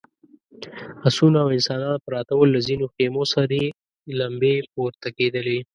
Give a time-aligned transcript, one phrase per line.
[1.07, 3.63] آسونه او انسانان پراته ول، له ځينو خيمو سرې
[4.19, 5.59] لمبې پورته کېدلې….